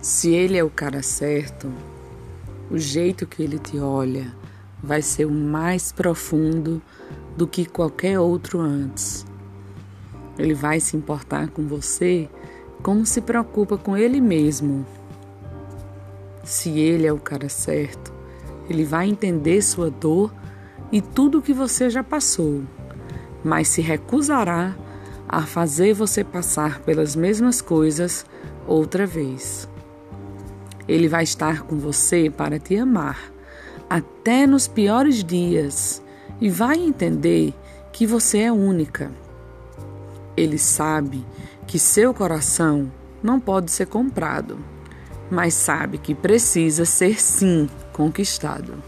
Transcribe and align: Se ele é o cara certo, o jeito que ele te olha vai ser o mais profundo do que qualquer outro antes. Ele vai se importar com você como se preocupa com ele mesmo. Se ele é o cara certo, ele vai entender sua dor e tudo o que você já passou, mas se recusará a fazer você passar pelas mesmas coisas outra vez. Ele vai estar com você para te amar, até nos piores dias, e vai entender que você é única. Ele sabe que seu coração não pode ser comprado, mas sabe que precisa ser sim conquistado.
Se 0.00 0.30
ele 0.30 0.56
é 0.56 0.62
o 0.62 0.70
cara 0.70 1.02
certo, 1.02 1.72
o 2.70 2.78
jeito 2.78 3.26
que 3.26 3.42
ele 3.42 3.58
te 3.58 3.80
olha 3.80 4.32
vai 4.80 5.02
ser 5.02 5.24
o 5.24 5.30
mais 5.30 5.90
profundo 5.90 6.80
do 7.36 7.48
que 7.48 7.66
qualquer 7.66 8.20
outro 8.20 8.60
antes. 8.60 9.26
Ele 10.38 10.54
vai 10.54 10.78
se 10.78 10.96
importar 10.96 11.48
com 11.48 11.66
você 11.66 12.30
como 12.80 13.04
se 13.04 13.20
preocupa 13.20 13.76
com 13.76 13.96
ele 13.96 14.20
mesmo. 14.20 14.86
Se 16.44 16.78
ele 16.78 17.04
é 17.04 17.12
o 17.12 17.18
cara 17.18 17.48
certo, 17.48 18.12
ele 18.70 18.84
vai 18.84 19.08
entender 19.08 19.60
sua 19.62 19.90
dor 19.90 20.32
e 20.92 21.02
tudo 21.02 21.38
o 21.38 21.42
que 21.42 21.52
você 21.52 21.90
já 21.90 22.04
passou, 22.04 22.62
mas 23.42 23.66
se 23.66 23.80
recusará 23.80 24.76
a 25.28 25.42
fazer 25.42 25.92
você 25.92 26.22
passar 26.22 26.78
pelas 26.82 27.16
mesmas 27.16 27.60
coisas 27.60 28.24
outra 28.64 29.04
vez. 29.04 29.68
Ele 30.88 31.06
vai 31.06 31.22
estar 31.22 31.62
com 31.62 31.78
você 31.78 32.32
para 32.34 32.58
te 32.58 32.76
amar, 32.76 33.30
até 33.88 34.46
nos 34.46 34.66
piores 34.66 35.22
dias, 35.22 36.02
e 36.40 36.48
vai 36.48 36.78
entender 36.78 37.54
que 37.92 38.06
você 38.06 38.38
é 38.38 38.52
única. 38.52 39.10
Ele 40.36 40.56
sabe 40.56 41.24
que 41.66 41.78
seu 41.78 42.14
coração 42.14 42.90
não 43.22 43.38
pode 43.38 43.70
ser 43.70 43.86
comprado, 43.86 44.58
mas 45.30 45.52
sabe 45.54 45.98
que 45.98 46.14
precisa 46.14 46.84
ser 46.84 47.20
sim 47.20 47.68
conquistado. 47.92 48.82